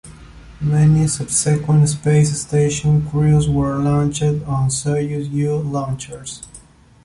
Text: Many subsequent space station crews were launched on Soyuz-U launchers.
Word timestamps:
Many 0.59 1.05
subsequent 1.05 1.87
space 1.87 2.35
station 2.41 3.07
crews 3.07 3.47
were 3.47 3.77
launched 3.77 4.23
on 4.23 4.69
Soyuz-U 4.69 5.57
launchers. 5.57 6.41